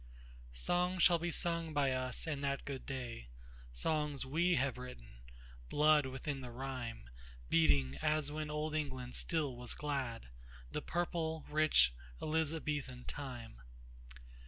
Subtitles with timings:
[0.55, 6.47] Songs shall be sung by us in that good day—Songs we have written—blood within the
[6.47, 10.29] rhymeBeating, as when old England still was glad,
[10.71, 13.61] The purple, rich, Elizabethan time.